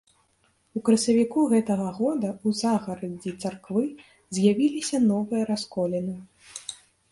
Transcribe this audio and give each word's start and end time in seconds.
У 0.77 0.81
красавіку 0.87 1.43
гэтага 1.51 1.89
года 1.99 2.29
ў 2.31 2.49
загарадзі 2.63 3.35
царквы 3.45 3.85
з'явіліся 4.41 4.97
новыя 5.11 5.43
расколіны. 5.55 6.17